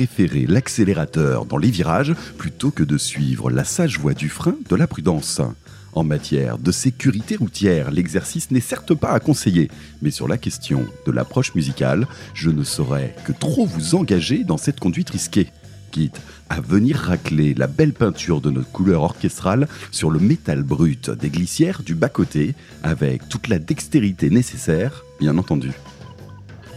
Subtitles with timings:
[0.00, 4.74] préférez l'accélérateur dans les virages plutôt que de suivre la sage voie du frein de
[4.74, 5.42] la prudence.
[5.92, 10.86] En matière de sécurité routière, l'exercice n'est certes pas à conseiller, mais sur la question
[11.04, 15.48] de l'approche musicale, je ne saurais que trop vous engager dans cette conduite risquée.
[15.90, 21.10] Quitte à venir racler la belle peinture de notre couleur orchestrale sur le métal brut
[21.10, 25.72] des glissières du bas-côté, avec toute la dextérité nécessaire, bien entendu.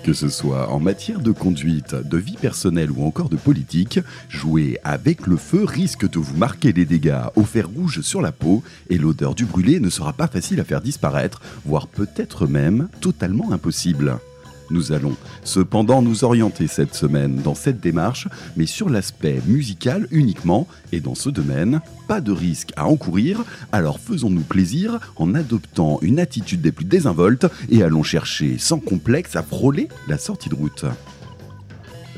[0.03, 4.77] Que ce soit en matière de conduite, de vie personnelle ou encore de politique, jouer
[4.83, 8.63] avec le feu risque de vous marquer des dégâts au fer rouge sur la peau
[8.89, 13.53] et l'odeur du brûlé ne sera pas facile à faire disparaître, voire peut-être même totalement
[13.53, 14.19] impossible.
[14.69, 20.67] Nous allons cependant nous orienter cette semaine dans cette démarche, mais sur l'aspect musical uniquement,
[20.91, 26.19] et dans ce domaine, pas de risque à encourir, alors faisons-nous plaisir en adoptant une
[26.19, 30.85] attitude des plus désinvoltes et allons chercher sans complexe à frôler la sortie de route.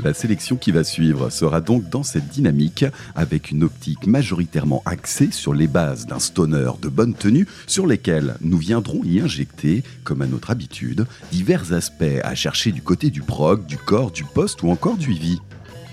[0.04, 5.30] La sélection qui va suivre sera donc dans cette dynamique, avec une optique majoritairement axée
[5.32, 10.22] sur les bases d'un stoner de bonne tenue, sur lesquels nous viendrons y injecter, comme
[10.22, 14.64] à notre habitude, divers aspects à chercher du côté du prog, du corps, du poste
[14.64, 15.40] ou encore du vie.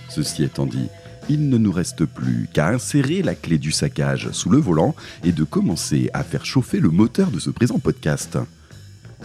[0.08, 0.88] Ceci étant dit,
[1.28, 5.32] il ne nous reste plus qu'à insérer la clé du saccage sous le volant et
[5.32, 8.36] de commencer à faire chauffer le moteur de ce présent podcast.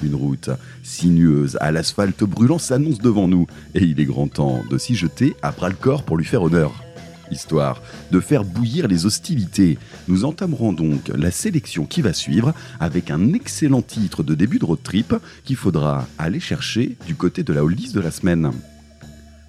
[0.03, 0.49] Une route
[0.83, 5.35] sinueuse à l'asphalte brûlant s'annonce devant nous, et il est grand temps de s'y jeter
[5.41, 6.83] à bras le corps pour lui faire honneur.
[7.31, 9.77] Histoire de faire bouillir les hostilités,
[10.07, 14.65] nous entamerons donc la sélection qui va suivre avec un excellent titre de début de
[14.65, 15.13] road trip
[15.43, 18.51] qu'il faudra aller chercher du côté de la Oldies de la semaine.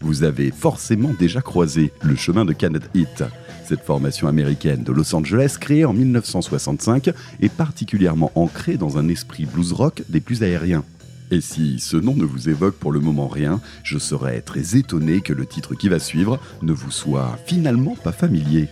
[0.01, 3.25] Vous avez forcément déjà croisé le chemin de Canet Hit.
[3.69, 7.11] Cette formation américaine de Los Angeles, créée en 1965,
[7.43, 10.87] est particulièrement ancrée dans un esprit blues rock des plus aériens.
[11.31, 15.21] Et si ce nom ne vous évoque pour le moment rien, je serais très étonné
[15.21, 18.71] que le titre qui va suivre ne vous soit finalement pas familier.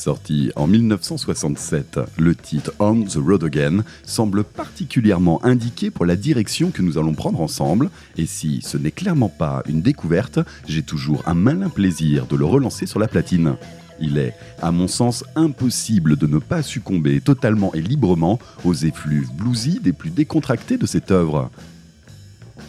[0.00, 6.70] Sorti en 1967, le titre On the Road Again semble particulièrement indiqué pour la direction
[6.70, 11.22] que nous allons prendre ensemble, et si ce n'est clairement pas une découverte, j'ai toujours
[11.26, 13.56] un malin plaisir de le relancer sur la platine.
[14.00, 19.30] Il est, à mon sens, impossible de ne pas succomber totalement et librement aux effluves
[19.34, 21.50] bluesy des plus décontractés de cette œuvre.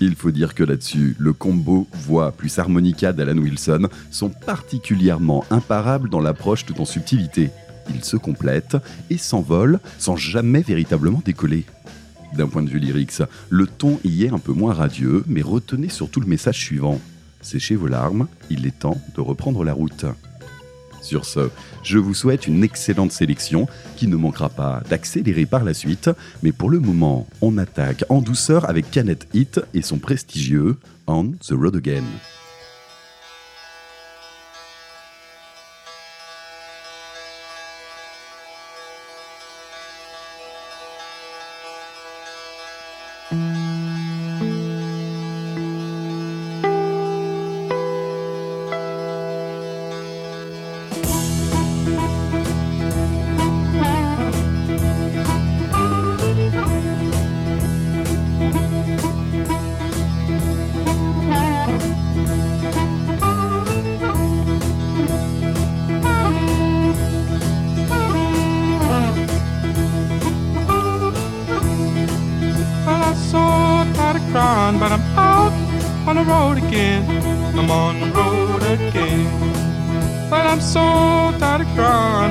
[0.03, 6.09] Il faut dire que là-dessus, le combo voix plus harmonica d'Alan Wilson sont particulièrement imparables
[6.09, 7.51] dans l'approche tout en subtilité.
[7.87, 8.77] Ils se complètent
[9.11, 11.65] et s'envolent sans jamais véritablement décoller.
[12.35, 15.89] D'un point de vue lyrics, le ton y est un peu moins radieux, mais retenez
[15.89, 16.99] surtout le message suivant.
[17.41, 20.05] Séchez vos larmes, il est temps de reprendre la route.
[21.83, 23.67] Je vous souhaite une excellente sélection
[23.97, 26.09] qui ne manquera pas d'accélérer par la suite,
[26.43, 30.77] mais pour le moment, on attaque en douceur avec Canet Hit et son prestigieux
[31.07, 32.03] On the Road Again.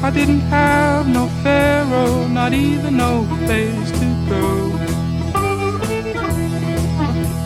[0.00, 4.78] I didn't have no pharaoh, not even no place to go.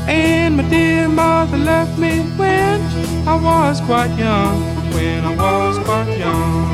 [0.07, 2.81] And my dear mother left me when
[3.27, 4.61] I was quite young,
[4.93, 6.67] when I was quite young.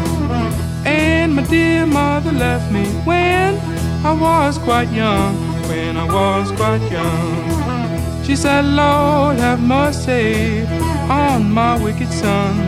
[0.84, 3.56] And my dear mother left me when
[4.04, 5.36] I was quite young,
[5.68, 8.24] when I was quite young.
[8.24, 10.66] She said, Lord, have mercy
[11.08, 12.67] on my wicked son.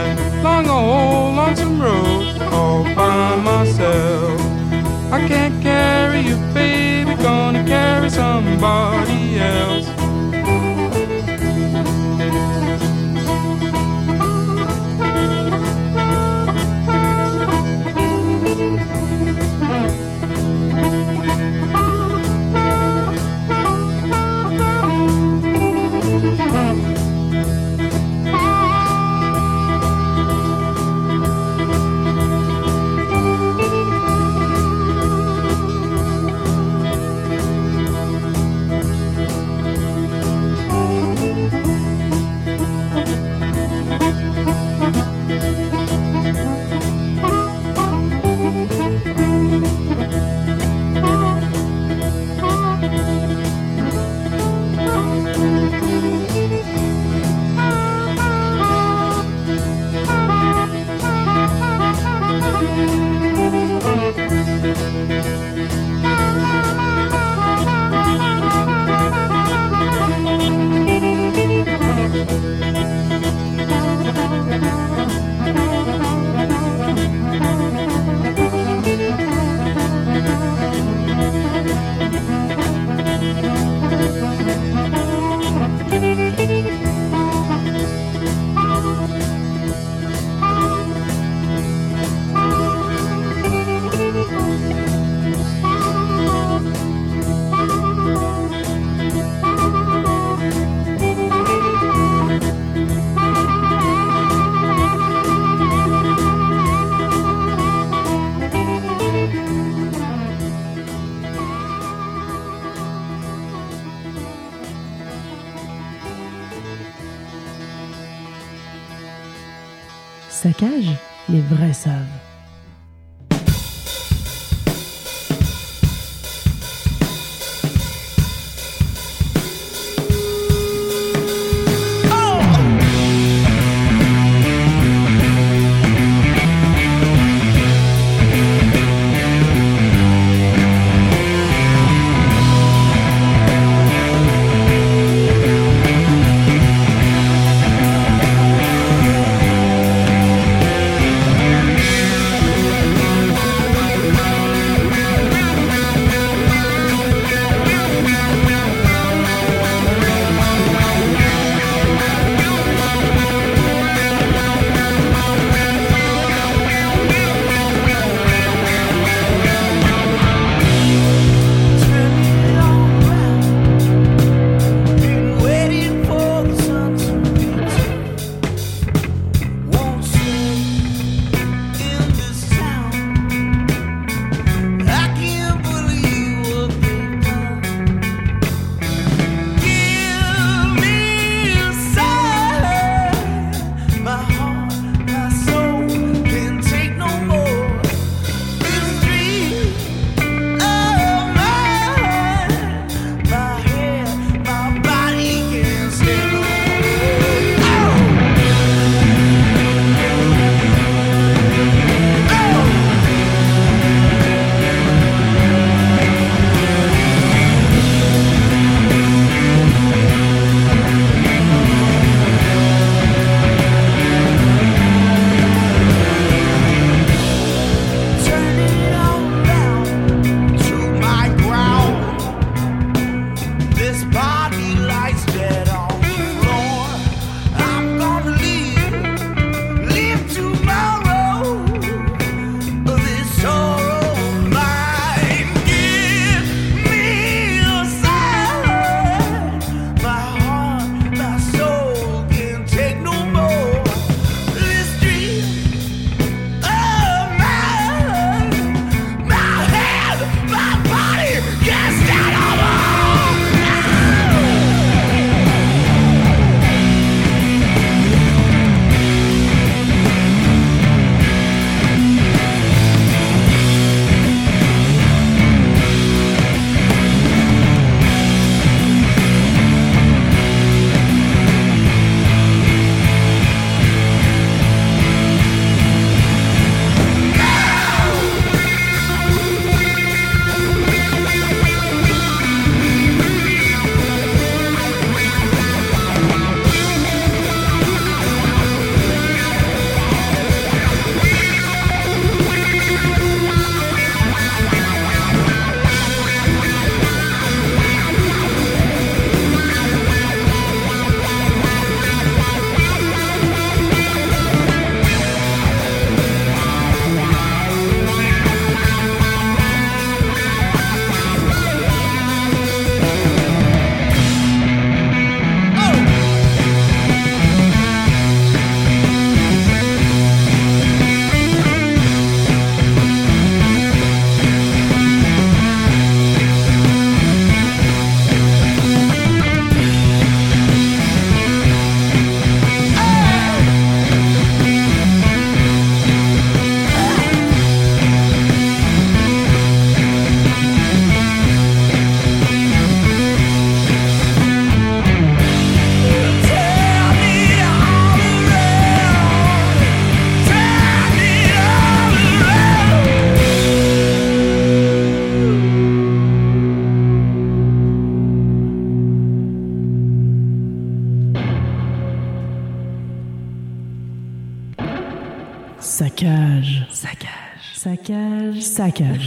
[0.43, 4.39] long old lonesome road all by myself.
[5.11, 9.20] I can't carry you, baby, gonna carry somebody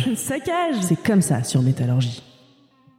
[0.05, 0.17] Saccage.
[0.17, 0.83] Saccage.
[0.83, 2.23] C'est comme ça sur Métallurgie.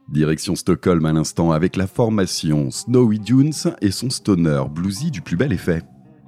[0.08, 5.36] Direction Stockholm à l'instant avec la formation Snowy Dunes et son stoner bluesy du plus
[5.36, 5.82] bel effet.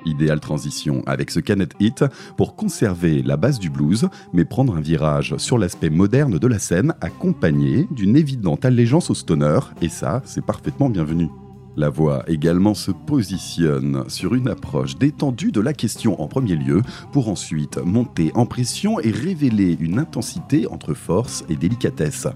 [0.04, 2.04] Idéale transition avec ce Canet Hit
[2.36, 6.58] pour conserver la base du blues, mais prendre un virage sur l'aspect moderne de la
[6.58, 11.28] scène accompagné d'une évidente allégeance au stoner, et ça, c'est parfaitement bienvenu.
[11.78, 16.82] La voix également se positionne sur une approche détendue de la question en premier lieu,
[17.12, 22.26] pour ensuite monter en pression et révéler une intensité entre force et délicatesse.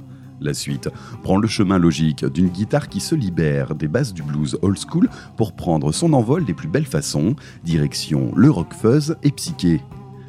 [0.41, 0.91] La suite
[1.25, 5.11] prend le chemin logique d'une guitare qui se libère des bases du blues old school
[5.37, 7.35] pour prendre son envol des plus belles façons,
[7.65, 9.81] direction le rock fuzz et psyché.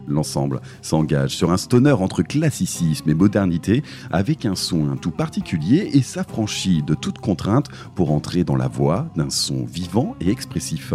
[0.08, 6.02] L'ensemble s'engage sur un stoner entre classicisme et modernité avec un son tout particulier et
[6.02, 10.94] s'affranchit de toute contrainte pour entrer dans la voie d'un son vivant et expressif.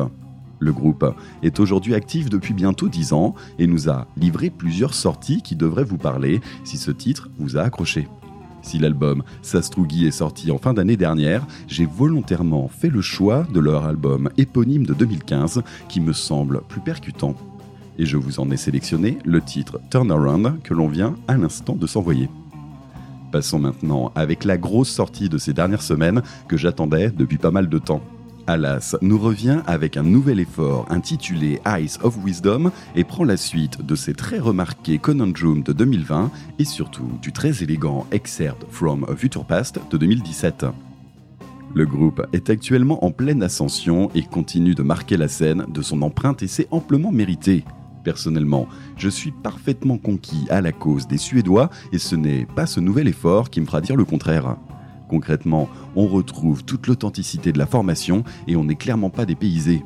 [0.60, 1.04] Le groupe
[1.42, 5.84] est aujourd'hui actif depuis bientôt 10 ans et nous a livré plusieurs sorties qui devraient
[5.84, 8.08] vous parler si ce titre vous a accroché.
[8.62, 13.60] Si l'album Sastrugi est sorti en fin d'année dernière, j'ai volontairement fait le choix de
[13.60, 17.36] leur album éponyme de 2015 qui me semble plus percutant.
[17.99, 21.87] Et je vous en ai sélectionné le titre Turnaround que l'on vient à l'instant de
[21.87, 22.28] s'envoyer.
[23.33, 27.69] Passons maintenant avec la grosse sortie de ces dernières semaines que j'attendais depuis pas mal
[27.69, 28.02] de temps.
[28.47, 33.85] Alas nous revient avec un nouvel effort intitulé Eyes of Wisdom et prend la suite
[33.85, 39.14] de ses très remarqués Conundrum de 2020 et surtout du très élégant Excerpt from a
[39.14, 40.64] Future Past de 2017.
[41.75, 46.00] Le groupe est actuellement en pleine ascension et continue de marquer la scène de son
[46.00, 47.64] empreinte et c'est amplement mérité.
[48.05, 52.81] Personnellement, je suis parfaitement conquis à la cause des Suédois et ce n'est pas ce
[52.81, 54.57] nouvel effort qui me fera dire le contraire.
[55.09, 59.83] Concrètement, on retrouve toute l'authenticité de la formation et on n'est clairement pas dépaysé.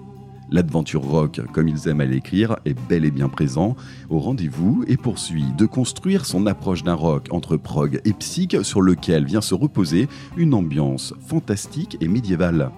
[0.50, 3.74] L'adventure rock, comme ils aiment à l'écrire, est bel et bien présent
[4.10, 8.82] au rendez-vous et poursuit de construire son approche d'un rock entre prog et psych sur
[8.82, 12.70] lequel vient se reposer une ambiance fantastique et médiévale.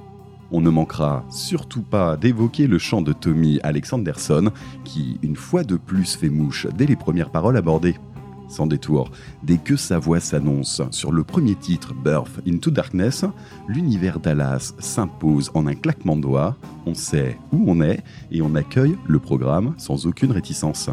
[0.57, 4.53] On ne manquera surtout pas d'évoquer le chant de Tommy Alexanderson
[4.85, 7.97] qui, une fois de plus, fait mouche dès les premières paroles abordées
[8.47, 9.11] sans détour.
[9.43, 13.25] Dès que sa voix s'annonce sur le premier titre Birth into Darkness,
[13.67, 16.57] l'univers Dallas s'impose en un claquement de doigts,
[16.87, 20.89] on sait où on est et on accueille le programme sans aucune réticence.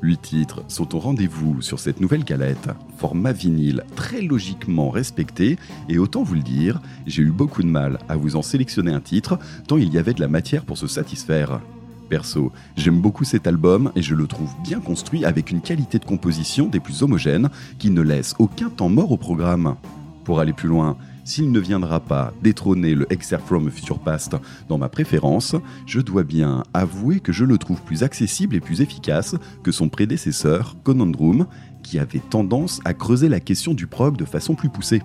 [0.00, 5.98] Huit titres sont au rendez-vous sur cette nouvelle galette, format vinyle très logiquement respecté, et
[5.98, 9.40] autant vous le dire, j'ai eu beaucoup de mal à vous en sélectionner un titre,
[9.66, 11.60] tant il y avait de la matière pour se satisfaire.
[12.08, 16.04] Perso, j'aime beaucoup cet album et je le trouve bien construit avec une qualité de
[16.04, 19.74] composition des plus homogènes qui ne laisse aucun temps mort au programme.
[20.22, 20.96] Pour aller plus loin,
[21.28, 24.34] s'il ne viendra pas détrôner le Excerpt from Future Past
[24.68, 25.54] dans ma préférence,
[25.84, 29.90] je dois bien avouer que je le trouve plus accessible et plus efficace que son
[29.90, 31.46] prédécesseur, Conundrum,
[31.82, 35.02] qui avait tendance à creuser la question du prog de façon plus poussée.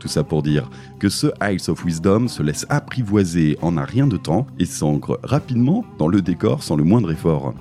[0.00, 0.68] Tout ça pour dire
[1.00, 5.18] que ce Isles of Wisdom se laisse apprivoiser en un rien de temps et s'ancre
[5.22, 7.54] rapidement dans le décor sans le moindre effort.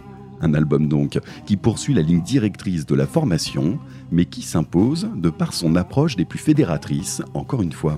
[0.44, 3.80] Un album donc qui poursuit la ligne directrice de la formation,
[4.12, 7.98] mais qui s'impose de par son approche des plus fédératrices, encore une fois.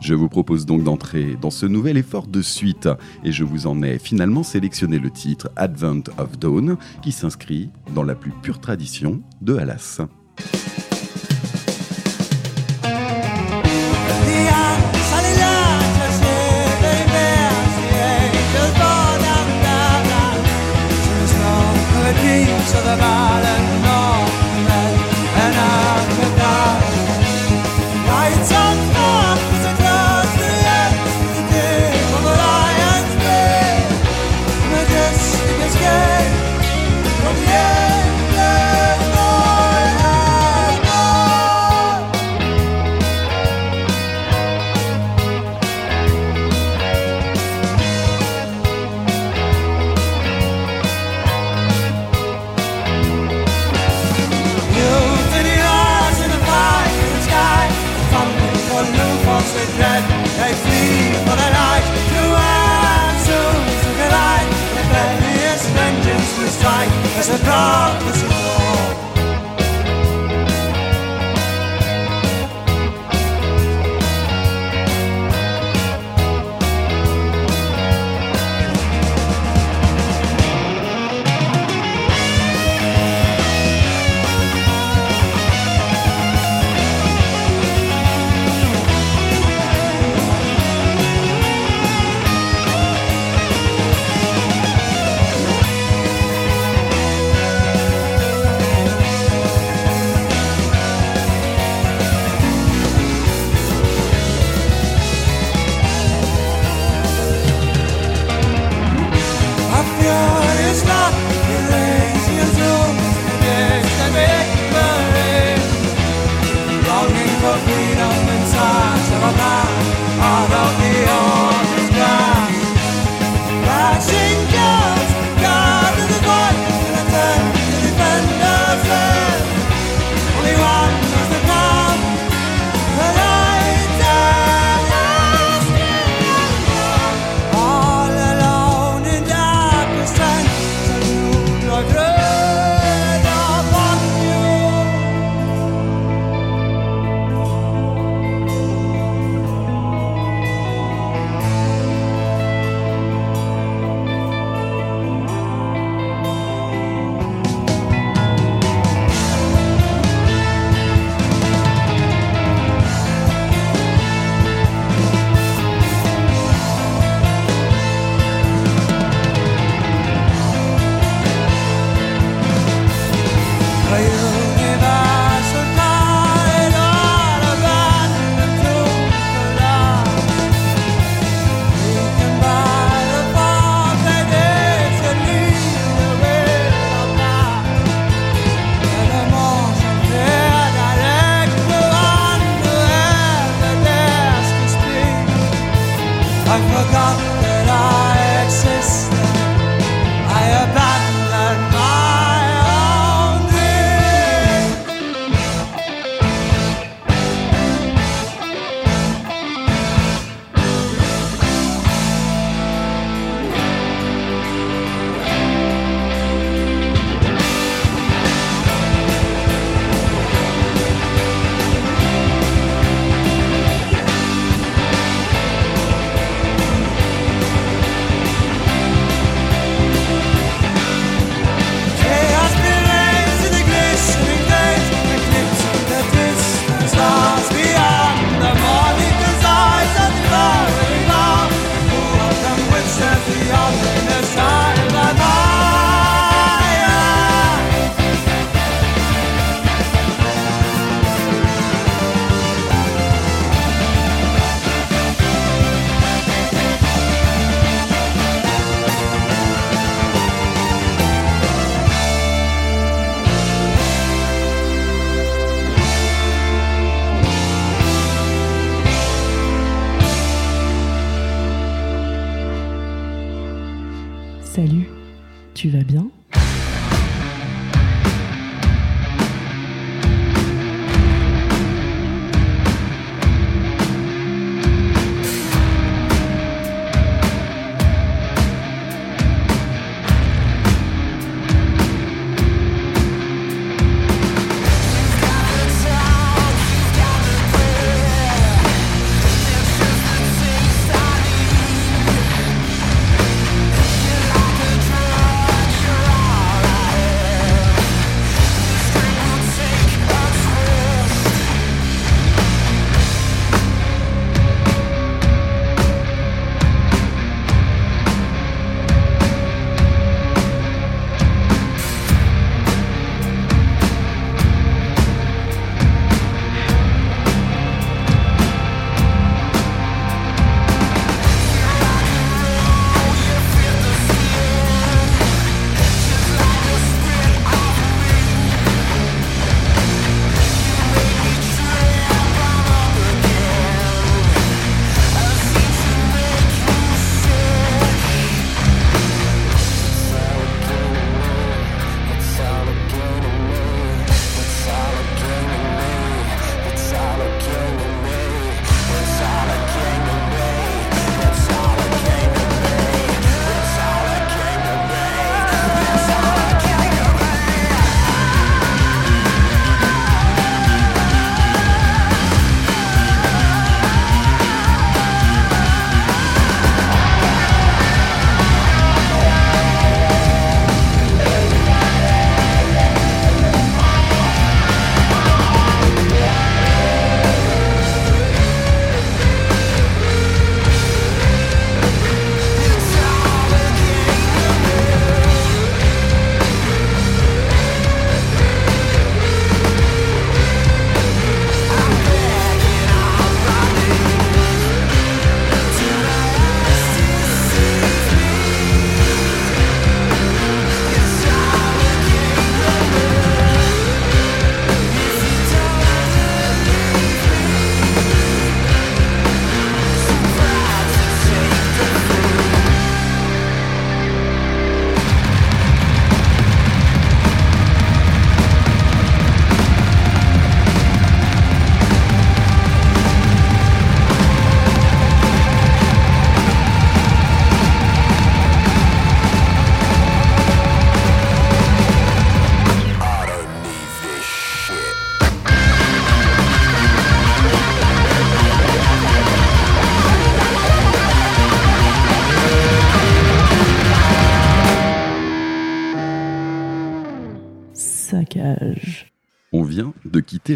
[0.00, 2.88] Je vous propose donc d'entrer dans ce nouvel effort de suite
[3.24, 8.04] et je vous en ai finalement sélectionné le titre Advent of Dawn qui s'inscrit dans
[8.04, 10.00] la plus pure tradition de Alas.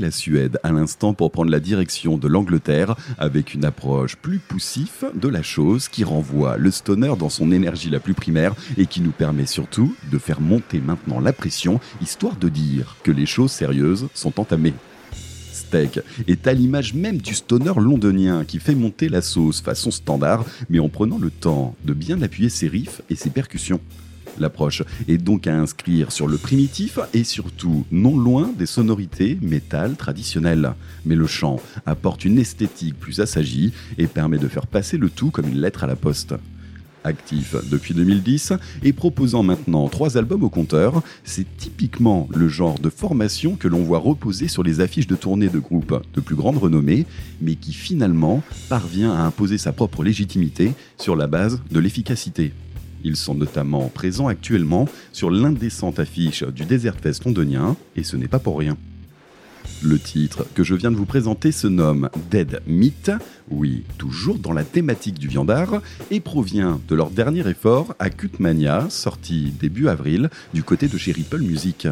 [0.01, 5.05] La Suède à l'instant pour prendre la direction de l'Angleterre avec une approche plus poussif
[5.15, 9.01] de la chose qui renvoie le stoner dans son énergie la plus primaire et qui
[9.01, 13.53] nous permet surtout de faire monter maintenant la pression histoire de dire que les choses
[13.53, 14.75] sérieuses sont entamées.
[15.53, 20.45] Steak est à l'image même du stoner londonien qui fait monter la sauce façon standard
[20.69, 23.81] mais en prenant le temps de bien appuyer ses riffs et ses percussions.
[24.39, 29.97] L'approche est donc à inscrire sur le primitif et surtout non loin des sonorités métal
[29.97, 30.75] traditionnelles.
[31.05, 35.31] Mais le chant apporte une esthétique plus assagie et permet de faire passer le tout
[35.31, 36.35] comme une lettre à la poste.
[37.05, 42.89] Actif depuis 2010 et proposant maintenant trois albums au compteur, c'est typiquement le genre de
[42.89, 46.57] formation que l'on voit reposer sur les affiches de tournée de groupes de plus grande
[46.57, 47.05] renommée,
[47.43, 52.53] mais qui finalement parvient à imposer sa propre légitimité sur la base de l'efficacité.
[53.05, 58.29] Ils sont notamment présents actuellement sur l'indécente affiche du Desert Fest londonien, et ce n'est
[58.29, 58.79] pas pour rien.
[59.83, 63.11] Le titre que je viens de vous présenter se nomme Dead Meat,
[63.51, 68.87] oui, toujours dans la thématique du viandard, et provient de leur dernier effort Acute Mania,
[68.89, 71.87] sorti début avril du côté de chez Ripple Music.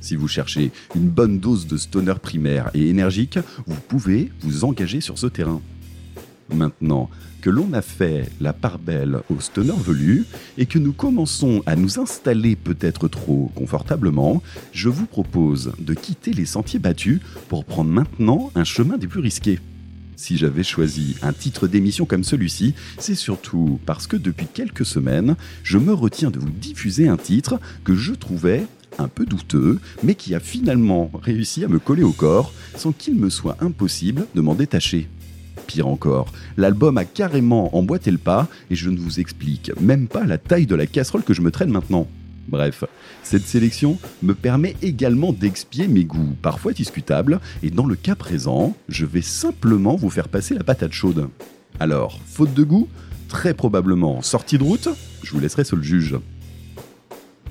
[0.00, 5.00] Si vous cherchez une bonne dose de stoner primaire et énergique, vous pouvez vous engager
[5.00, 5.60] sur ce terrain.
[6.52, 7.08] Maintenant
[7.40, 10.24] que l'on a fait la part belle au stoner velu
[10.58, 16.32] et que nous commençons à nous installer peut-être trop confortablement, je vous propose de quitter
[16.32, 19.58] les sentiers battus pour prendre maintenant un chemin des plus risqués.
[20.14, 25.34] Si j'avais choisi un titre d'émission comme celui-ci, c'est surtout parce que depuis quelques semaines,
[25.64, 28.66] je me retiens de vous diffuser un titre que je trouvais
[28.98, 33.16] un peu douteux, mais qui a finalement réussi à me coller au corps sans qu'il
[33.16, 35.08] me soit impossible de m'en détacher.
[35.66, 40.24] Pire encore, l'album a carrément emboîté le pas et je ne vous explique même pas
[40.24, 42.08] la taille de la casserole que je me traîne maintenant.
[42.48, 42.84] Bref,
[43.22, 48.76] cette sélection me permet également d'expier mes goûts parfois discutables et dans le cas présent,
[48.88, 51.28] je vais simplement vous faire passer la patate chaude.
[51.80, 52.88] Alors, faute de goût
[53.28, 54.88] Très probablement sortie de route
[55.22, 56.16] Je vous laisserai seul juge.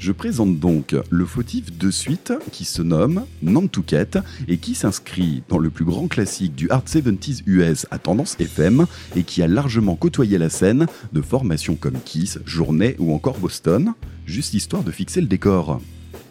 [0.01, 5.59] Je présente donc le fautif de suite qui se nomme Nantucket et qui s'inscrit dans
[5.59, 9.95] le plus grand classique du hard 70s US à tendance FM et qui a largement
[9.95, 13.93] côtoyé la scène de formations comme Kiss, Journée ou encore Boston,
[14.25, 15.79] juste histoire de fixer le décor.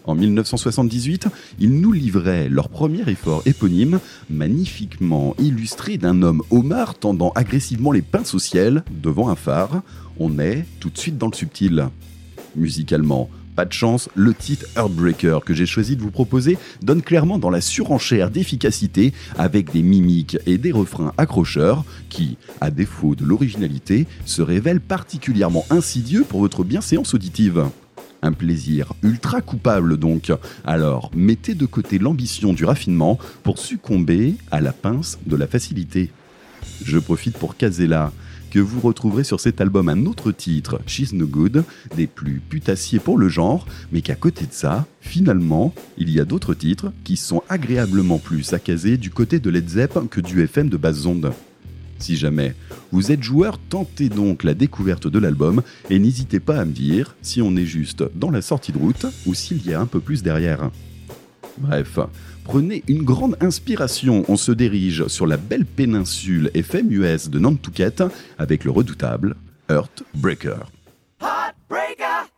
[0.03, 7.31] En 1978, ils nous livraient leur premier effort éponyme, magnifiquement illustré d'un homme homard tendant
[7.35, 9.81] agressivement les pinces au ciel devant un phare.
[10.19, 11.87] On est tout de suite dans le subtil.
[12.57, 17.37] Musicalement, pas de chance, le titre Heartbreaker que j'ai choisi de vous proposer donne clairement
[17.37, 23.25] dans la surenchère d'efficacité avec des mimiques et des refrains accrocheurs qui, à défaut de
[23.25, 27.65] l'originalité, se révèlent particulièrement insidieux pour votre bienséance auditive.
[28.23, 30.31] Un plaisir ultra coupable donc.
[30.63, 36.11] Alors, mettez de côté l'ambition du raffinement pour succomber à la pince de la facilité.
[36.83, 38.11] Je profite pour caser là
[38.51, 41.63] que vous retrouverez sur cet album un autre titre, She's No Good,
[41.95, 46.25] des plus putassiers pour le genre, mais qu'à côté de ça, finalement, il y a
[46.25, 50.69] d'autres titres qui sont agréablement plus saccasés du côté de Led Zepp que du FM
[50.69, 51.31] de basse onde.
[51.97, 52.55] Si jamais
[52.91, 57.15] vous êtes joueur, tentez donc la découverte de l'album et n'hésitez pas à me dire
[57.21, 59.99] si on est juste dans la sortie de route ou s'il y a un peu
[59.99, 60.71] plus derrière.
[61.57, 61.99] Bref,
[62.43, 64.25] prenez une grande inspiration.
[64.27, 68.03] On se dirige sur la belle péninsule FM-US de Nantucket
[68.37, 69.35] avec le redoutable
[69.69, 70.65] Heartbreaker.
[71.21, 72.29] Heartbreaker,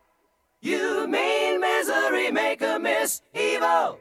[0.62, 3.98] you mean misery maker, miss evil.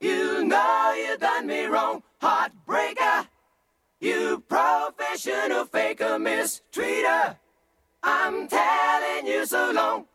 [0.00, 2.02] You know you done me wrong.
[2.22, 3.26] Heartbreaker,
[4.00, 7.36] you professional faker, mistreater.
[8.02, 10.06] I'm telling you so long.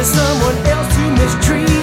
[0.00, 1.79] You someone else to mistreat.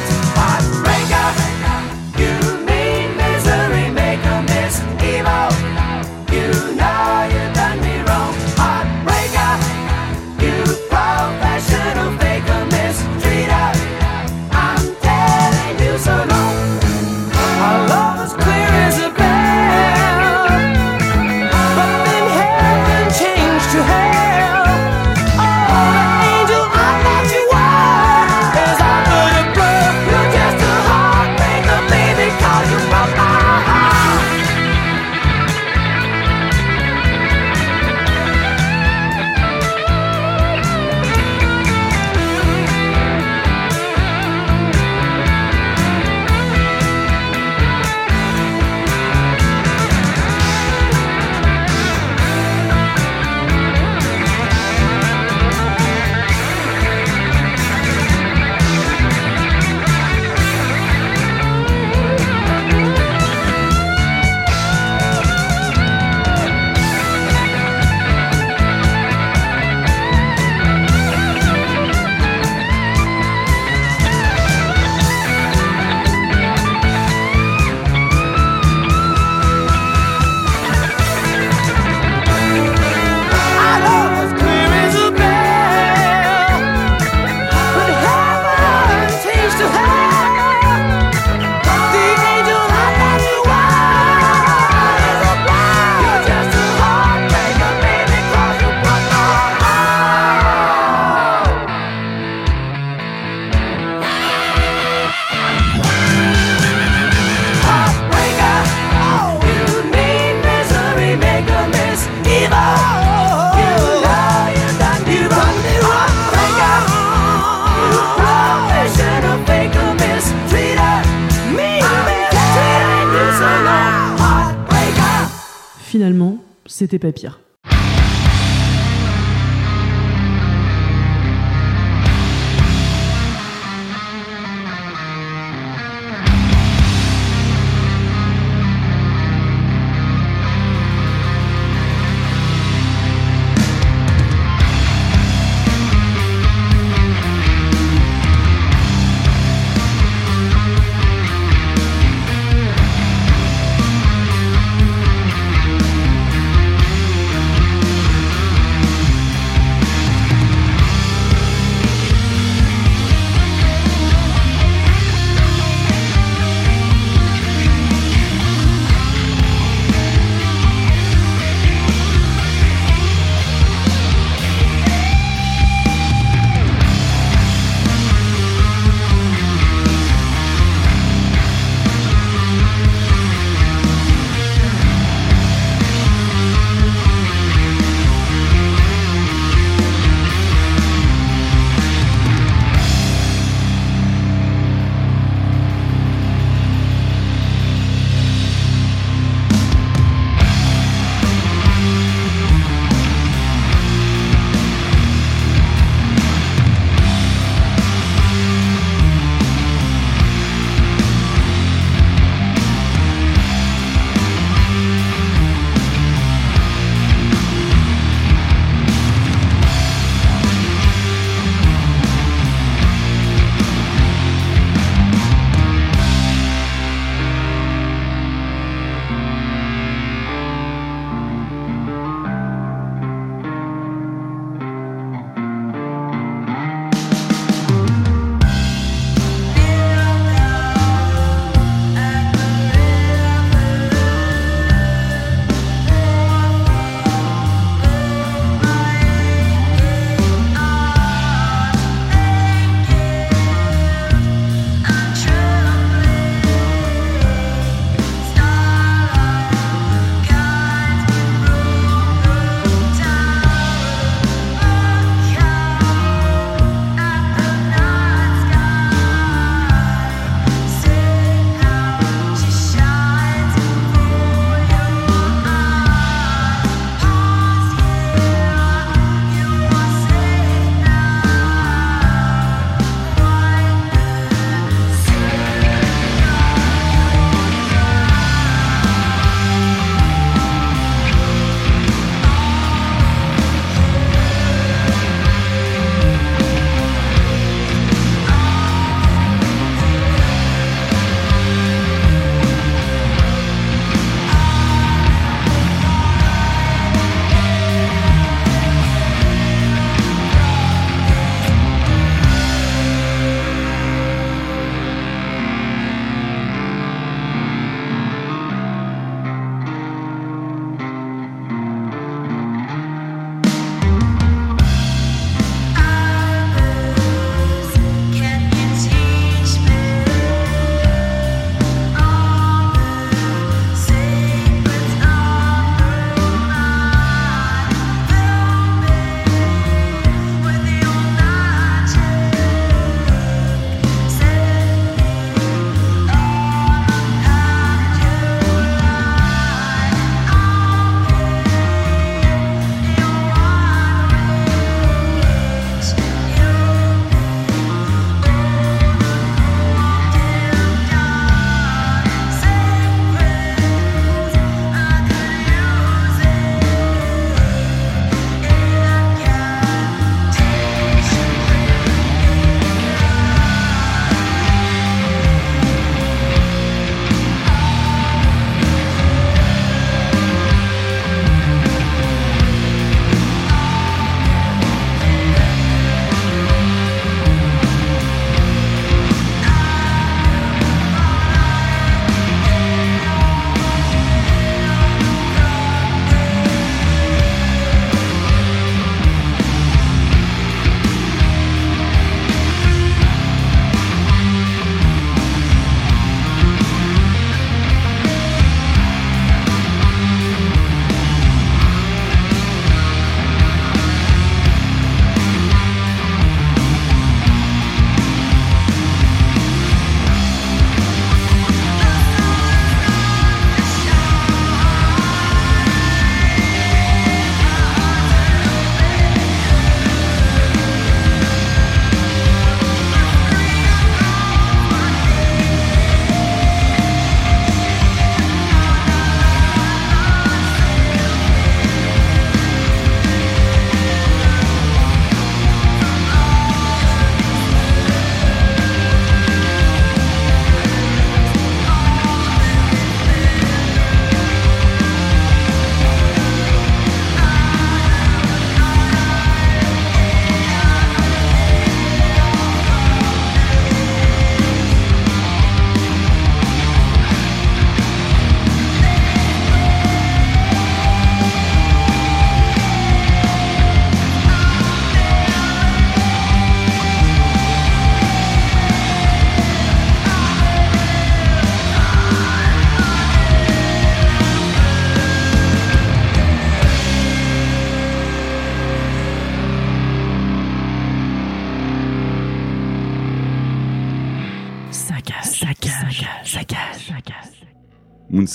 [127.00, 127.38] C'était pas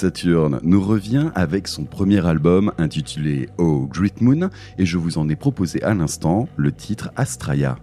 [0.03, 5.29] Saturn nous revient avec son premier album intitulé Oh Great Moon et je vous en
[5.29, 7.77] ai proposé à l'instant le titre Astraya.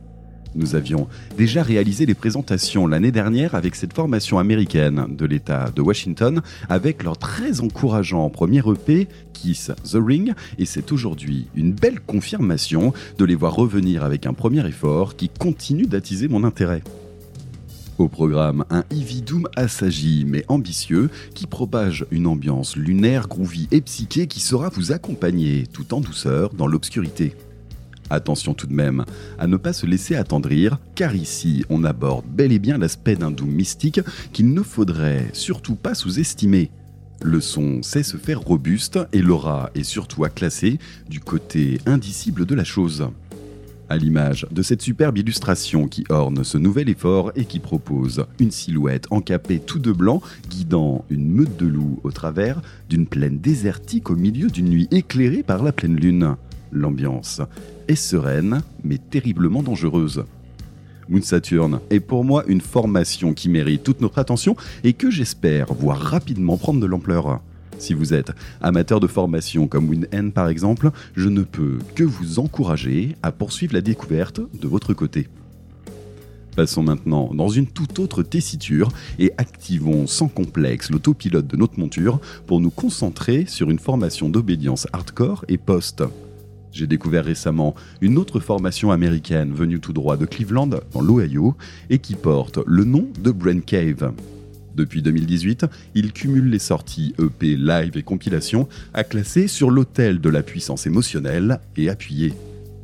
[0.54, 1.08] Nous avions
[1.38, 7.04] déjà réalisé les présentations l'année dernière avec cette formation américaine de l'État de Washington avec
[7.04, 13.24] leur très encourageant premier EP Kiss the Ring et c'est aujourd'hui une belle confirmation de
[13.24, 16.84] les voir revenir avec un premier effort qui continue d'attiser mon intérêt.
[18.00, 23.82] Au programme, un Ivy Doom assagi mais ambitieux qui propage une ambiance lunaire, groovy et
[23.82, 27.36] psyché qui saura vous accompagner tout en douceur dans l'obscurité.
[28.10, 29.04] Attention tout de même
[29.38, 33.32] à ne pas se laisser attendrir, car ici on aborde bel et bien l'aspect d'un
[33.32, 34.00] doom mystique
[34.32, 36.72] qu'il ne faudrait surtout pas sous-estimer.
[37.22, 40.80] Le son sait se faire robuste et l'aura est surtout à classer
[41.10, 43.10] du côté indicible de la chose
[43.90, 48.52] à l'image de cette superbe illustration qui orne ce nouvel effort et qui propose une
[48.52, 54.10] silhouette encapée tout de blanc guidant une meute de loups au travers d'une plaine désertique
[54.10, 56.36] au milieu d'une nuit éclairée par la pleine lune.
[56.72, 57.42] L'ambiance
[57.88, 60.24] est sereine mais terriblement dangereuse.
[61.10, 65.74] Moon Saturn est pour moi une formation qui mérite toute notre attention et que j'espère
[65.74, 67.42] voir rapidement prendre de l'ampleur.
[67.80, 72.40] Si vous êtes amateur de formation comme WinN par exemple, je ne peux que vous
[72.40, 75.28] encourager à poursuivre la découverte de votre côté.
[76.58, 82.20] Passons maintenant dans une toute autre tessiture et activons sans complexe l'autopilote de notre monture
[82.48, 86.04] pour nous concentrer sur une formation d'obédience hardcore et post.
[86.74, 91.56] J'ai découvert récemment une autre formation américaine venue tout droit de Cleveland, dans l'Ohio,
[91.90, 94.12] et qui porte le nom de Brain Cave.
[94.76, 95.66] Depuis 2018,
[95.96, 100.88] il cumule les sorties EP, live et compilation à classer sur l'autel de la puissance
[100.88, 102.34] émotionnelle et appuyée.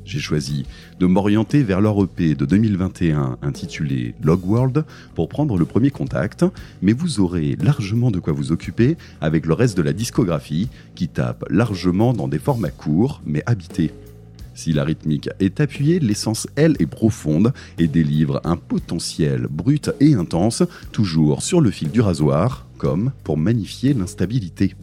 [0.06, 0.66] J'ai choisi
[1.00, 6.46] de m'orienter vers leur EP de 2021 intitulé Log World pour prendre le premier contact,
[6.84, 11.08] mais vous aurez largement de quoi vous occuper avec le reste de la discographie qui
[11.08, 13.92] tape largement dans des formats courts mais habités.
[14.56, 20.16] Si la rythmique est appuyée, l'essence, elle, est profonde et délivre un potentiel brut et
[20.16, 24.74] intense, toujours sur le fil du rasoir, comme pour magnifier l'instabilité.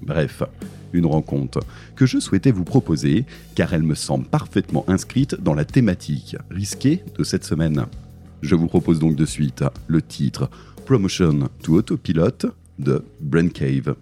[0.00, 0.44] Bref,
[0.92, 1.60] une rencontre
[1.96, 3.24] que je souhaitais vous proposer
[3.56, 7.86] car elle me semble parfaitement inscrite dans la thématique risquée de cette semaine.
[8.42, 10.48] Je vous propose donc de suite le titre
[10.84, 13.96] Promotion to Autopilot de Brain Cave.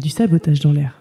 [0.00, 1.00] Du sabotage dans l'air.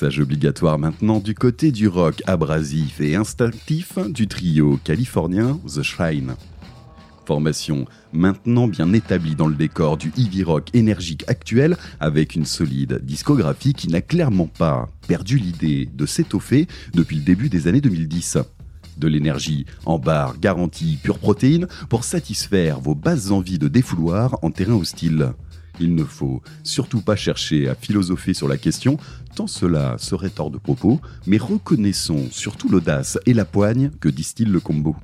[0.00, 6.36] Passage obligatoire maintenant du côté du rock abrasif et instinctif du trio californien The Shrine.
[7.26, 7.84] Formation
[8.14, 13.74] maintenant bien établie dans le décor du heavy rock énergique actuel avec une solide discographie
[13.74, 18.38] qui n'a clairement pas perdu l'idée de s'étoffer depuis le début des années 2010.
[18.96, 24.50] De l'énergie en barre garantie pure protéine pour satisfaire vos basses envies de défouloir en
[24.50, 25.34] terrain hostile.
[25.80, 28.98] Il ne faut surtout pas chercher à philosopher sur la question,
[29.34, 34.46] tant cela serait hors de propos, mais reconnaissons surtout l'audace et la poigne que distille
[34.46, 34.94] le combo.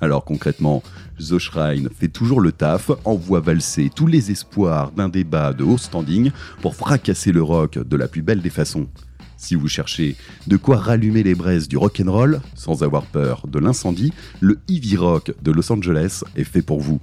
[0.00, 0.82] Alors concrètement,
[1.18, 5.78] The Shrine fait toujours le taf, envoie valser tous les espoirs d'un débat de haut
[5.78, 6.30] standing
[6.62, 8.88] pour fracasser le rock de la plus belle des façons.
[9.36, 14.12] Si vous cherchez de quoi rallumer les braises du rock'n'roll sans avoir peur de l'incendie,
[14.40, 17.00] le heavy rock de Los Angeles est fait pour vous.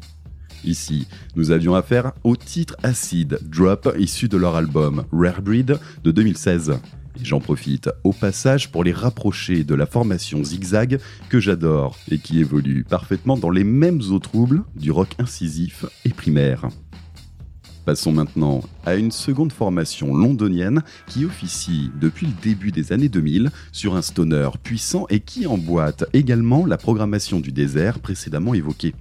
[0.64, 6.12] Ici, nous avions affaire au titre Acid Drop issu de leur album Rare Breed de
[6.12, 6.80] 2016.
[7.20, 11.00] Et j'en profite au passage pour les rapprocher de la formation Zigzag
[11.30, 16.10] que j'adore et qui évolue parfaitement dans les mêmes eaux troubles du rock incisif et
[16.10, 16.70] primaire.
[17.86, 23.52] Passons maintenant à une seconde formation londonienne qui officie depuis le début des années 2000
[23.74, 28.96] sur un stoner puissant et qui emboîte également la programmation du désert précédemment évoquée.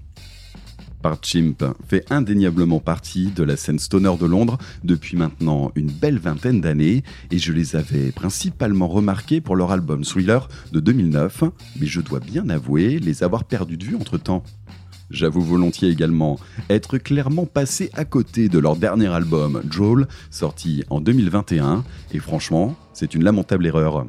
[1.03, 6.61] Parchimp fait indéniablement partie de la scène stoner de Londres depuis maintenant une belle vingtaine
[6.61, 11.44] d'années et je les avais principalement remarqués pour leur album Thriller de 2009,
[11.80, 14.44] mais je dois bien avouer les avoir perdus de vue entre temps.
[15.11, 16.38] J'avoue volontiers également
[16.70, 21.84] être clairement passé à côté de leur dernier album, Droll, sorti en 2021,
[22.14, 24.07] et franchement, c'est une lamentable erreur.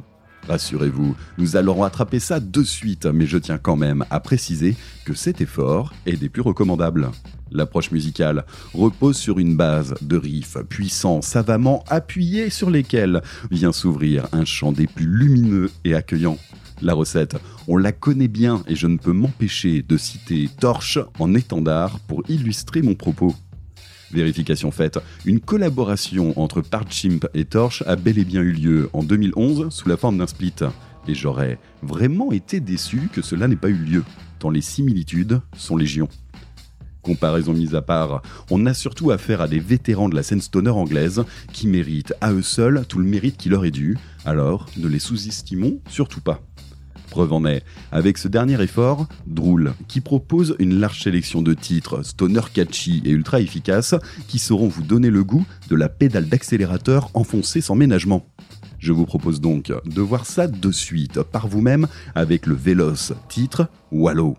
[0.48, 5.14] Rassurez-vous, nous allons rattraper ça de suite, mais je tiens quand même à préciser que
[5.14, 7.10] cet effort est des plus recommandables.
[7.50, 14.26] L'approche musicale repose sur une base de riffs puissants, savamment appuyés sur lesquels vient s'ouvrir
[14.32, 16.38] un chant des plus lumineux et accueillants.
[16.82, 17.36] La recette,
[17.68, 22.22] on la connaît bien et je ne peux m'empêcher de citer Torche en étendard pour
[22.28, 23.34] illustrer mon propos.
[24.14, 29.02] Vérification faite, une collaboration entre Parchimp et Torch a bel et bien eu lieu en
[29.02, 30.54] 2011 sous la forme d'un split.
[31.08, 34.04] Et j'aurais vraiment été déçu que cela n'ait pas eu lieu,
[34.38, 36.08] tant les similitudes sont légion.
[37.02, 40.70] Comparaison mise à part, on a surtout affaire à des vétérans de la scène stoner
[40.70, 44.86] anglaise qui méritent à eux seuls tout le mérite qui leur est dû, alors ne
[44.86, 46.40] les sous-estimons surtout pas.
[47.14, 47.62] Preuve en est,
[47.92, 53.10] avec ce dernier effort, Drool, qui propose une large sélection de titres stoner catchy et
[53.10, 53.94] ultra efficaces
[54.26, 58.26] qui sauront vous donner le goût de la pédale d'accélérateur enfoncée sans ménagement.
[58.80, 61.86] Je vous propose donc de voir ça de suite par vous-même
[62.16, 64.36] avec le véloce titre Wallow.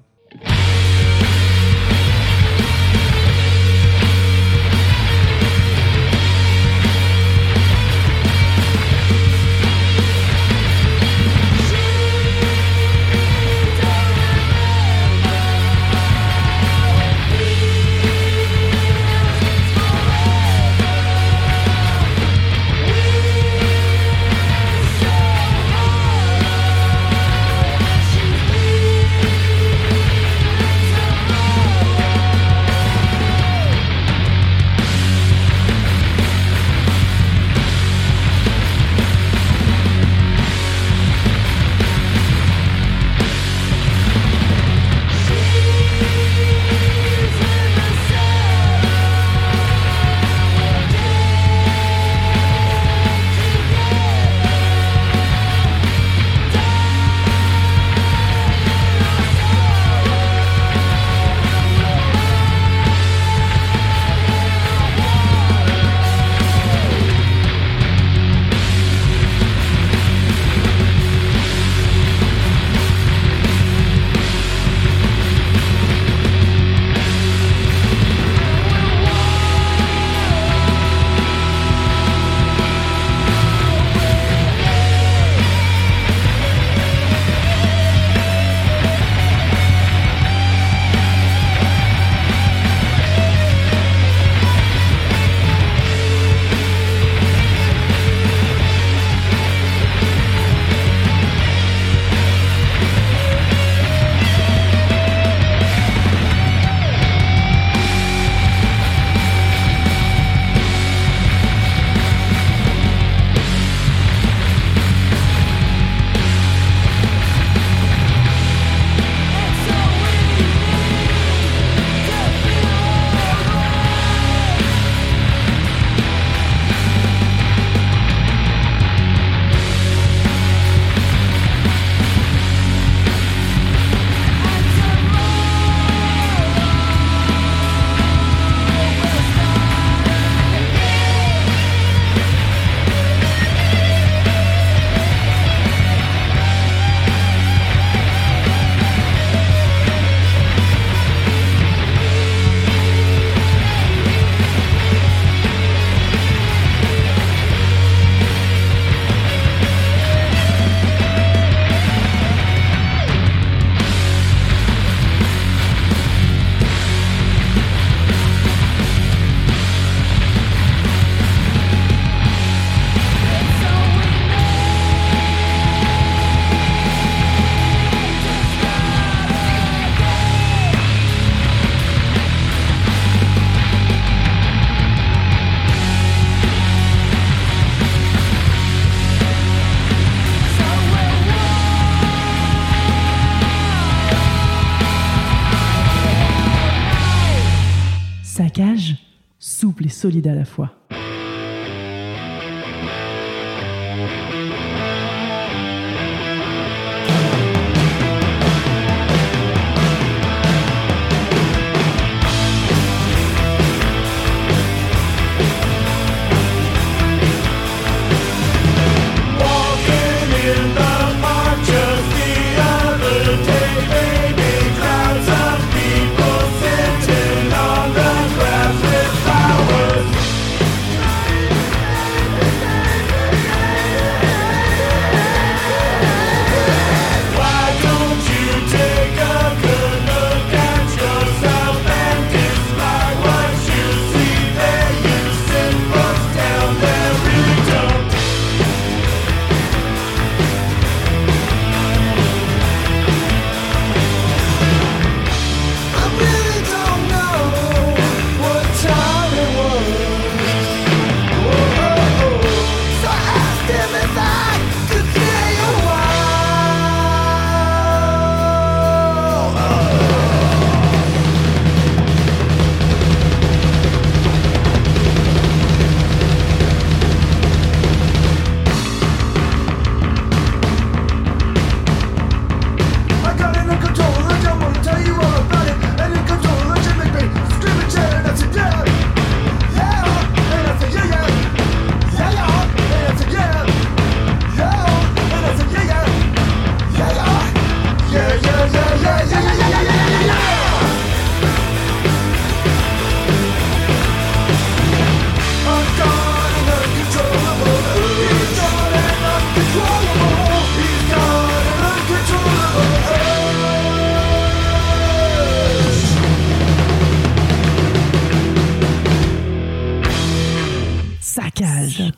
[200.06, 200.70] Solide à la fois.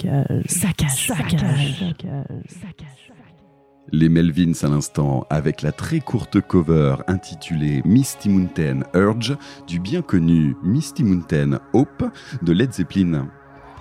[0.07, 1.97] Saccage, saccage, saccage, saccage,
[2.47, 2.87] saccage.
[3.91, 9.35] Les Melvins à l'instant, avec la très courte cover intitulée Misty Mountain Urge
[9.67, 12.05] du bien connu Misty Mountain Hope
[12.41, 13.27] de Led Zeppelin.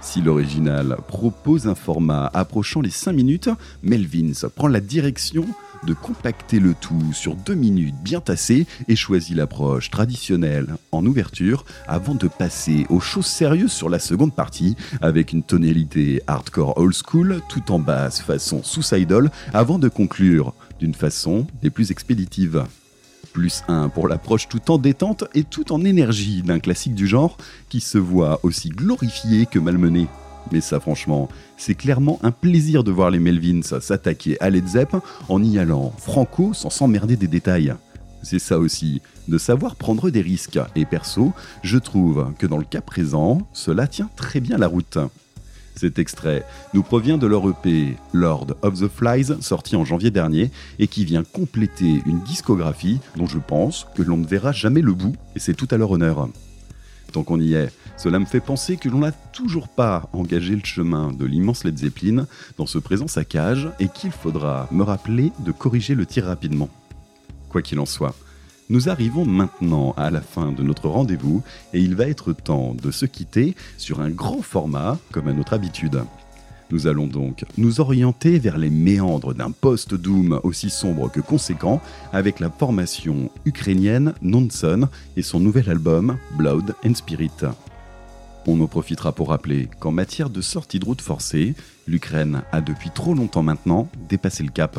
[0.01, 3.51] Si l'original propose un format approchant les 5 minutes,
[3.85, 5.47] Melvins prend la direction
[5.87, 11.65] de compacter le tout sur 2 minutes bien tassées et choisit l'approche traditionnelle en ouverture
[11.87, 16.95] avant de passer aux choses sérieuses sur la seconde partie avec une tonalité hardcore old
[16.95, 22.65] school tout en basse façon Suicidal avant de conclure d'une façon des plus expéditives.
[23.33, 27.37] Plus 1 pour l'approche tout en détente et tout en énergie d'un classique du genre
[27.69, 30.09] qui se voit aussi glorifié que malmené.
[30.53, 34.97] Mais ça franchement, c'est clairement un plaisir de voir les Melvins s'attaquer à Led Zepp
[35.29, 37.75] en y allant franco sans s'emmerder des détails.
[38.23, 40.59] C'est ça aussi, de savoir prendre des risques.
[40.75, 41.33] Et perso,
[41.63, 44.99] je trouve que dans le cas présent, cela tient très bien la route.
[45.77, 50.51] Cet extrait nous provient de leur EP Lord of the Flies, sorti en janvier dernier,
[50.79, 54.95] et qui vient compléter une discographie dont je pense que l'on ne verra jamais le
[54.95, 56.29] bout, et c'est tout à leur honneur.
[57.13, 60.65] Tant qu'on y est, cela me fait penser que l'on n'a toujours pas engagé le
[60.65, 62.27] chemin de l'immense Led Zeppelin
[62.59, 66.69] dans ce présent saccage, et qu'il faudra me rappeler de corriger le tir rapidement.
[67.49, 68.15] Quoi qu'il en soit,
[68.69, 71.43] nous arrivons maintenant à la fin de notre rendez-vous
[71.73, 75.53] et il va être temps de se quitter sur un grand format comme à notre
[75.53, 76.03] habitude.
[76.71, 81.81] Nous allons donc nous orienter vers les méandres d'un post-doom aussi sombre que conséquent
[82.13, 87.47] avec la formation ukrainienne Nonson et son nouvel album Blood and Spirit.
[88.49, 91.55] On en profitera pour rappeler qu'en matière de sortie de route forcée,
[91.89, 94.79] l'Ukraine a depuis trop longtemps maintenant dépassé le cap.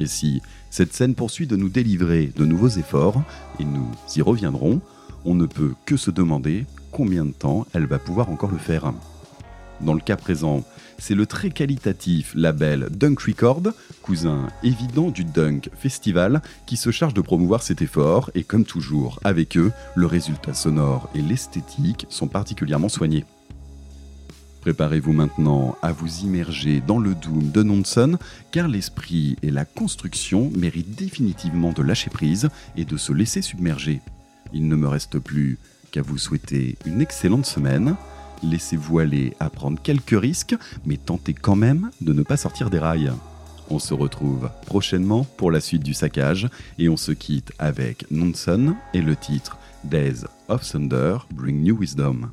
[0.00, 0.40] Et si
[0.70, 3.22] cette scène poursuit de nous délivrer de nouveaux efforts,
[3.60, 4.80] et nous y reviendrons,
[5.26, 8.92] on ne peut que se demander combien de temps elle va pouvoir encore le faire.
[9.80, 10.64] Dans le cas présent,
[10.98, 13.62] c'est le très qualitatif label Dunk Record,
[14.02, 19.20] cousin évident du Dunk Festival, qui se charge de promouvoir cet effort, et comme toujours,
[19.24, 23.24] avec eux, le résultat sonore et l'esthétique sont particulièrement soignés.
[24.62, 28.18] Préparez-vous maintenant à vous immerger dans le Doom de Nonson,
[28.50, 34.00] car l'esprit et la construction méritent définitivement de lâcher prise et de se laisser submerger.
[34.52, 35.58] Il ne me reste plus
[35.92, 37.94] qu'à vous souhaiter une excellente semaine.
[38.42, 42.78] Laissez-vous aller à prendre quelques risques, mais tentez quand même de ne pas sortir des
[42.78, 43.12] rails.
[43.68, 48.76] On se retrouve prochainement pour la suite du saccage, et on se quitte avec Nonson
[48.94, 52.30] et le titre Days of Thunder Bring New Wisdom.